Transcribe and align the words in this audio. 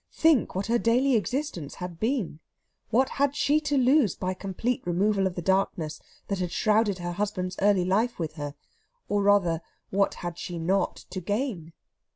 Think 0.13 0.55
what 0.55 0.65
her 0.65 0.79
daily 0.79 1.15
existence 1.15 1.75
had 1.75 1.99
been! 1.99 2.39
What 2.89 3.07
had 3.07 3.35
she 3.35 3.59
to 3.61 3.77
lose 3.77 4.15
by 4.15 4.31
a 4.31 4.33
complete 4.33 4.81
removal 4.83 5.27
of 5.27 5.35
the 5.35 5.43
darkness 5.43 5.99
that 6.27 6.39
had 6.39 6.51
shrouded 6.51 6.97
her 6.97 7.11
husband's 7.11 7.55
early 7.61 7.85
life 7.85 8.17
with 8.17 8.33
her 8.33 8.55
or 9.07 9.21
rather, 9.21 9.61
what 9.91 10.15
had 10.15 10.39
she 10.39 10.57
not 10.57 10.95
to 11.11 11.21
gain? 11.21 11.73